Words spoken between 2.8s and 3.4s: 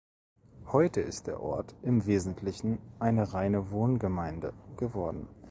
eine